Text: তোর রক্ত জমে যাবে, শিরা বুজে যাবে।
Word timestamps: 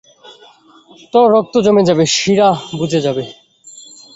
তোর 1.13 1.25
রক্ত 1.35 1.55
জমে 1.65 1.83
যাবে, 1.89 2.03
শিরা 2.15 2.49
বুজে 2.79 2.99
যাবে। 3.05 3.23